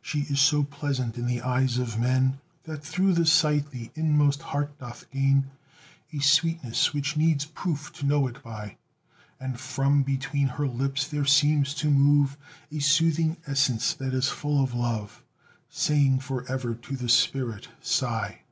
She 0.00 0.20
is 0.20 0.40
so 0.40 0.62
pleasant 0.62 1.16
in 1.18 1.26
the 1.26 1.42
eyes 1.42 1.78
of 1.78 1.98
men 1.98 2.38
That 2.62 2.84
through 2.84 3.12
the 3.14 3.26
sight 3.26 3.72
the 3.72 3.90
inmost 3.96 4.40
heart 4.42 4.78
doth 4.78 5.10
gain 5.10 5.50
A 6.12 6.20
sweetness 6.20 6.94
which 6.94 7.16
needs 7.16 7.44
proof 7.46 7.92
to 7.94 8.06
know 8.06 8.28
it 8.28 8.40
by; 8.40 8.76
And 9.40 9.58
from 9.58 10.04
between 10.04 10.46
her 10.46 10.68
lips 10.68 11.08
there 11.08 11.24
seems 11.26 11.74
to 11.74 11.90
move 11.90 12.36
A 12.70 12.78
soothing 12.78 13.36
essence 13.48 13.92
that 13.94 14.14
is 14.14 14.28
full 14.28 14.62
of 14.62 14.74
love, 14.74 15.24
Saying 15.70 16.20
for 16.20 16.48
ever 16.48 16.76
to 16.76 16.94
the 16.96 17.08
spirit: 17.08 17.66
"Sigh!" 17.80 18.42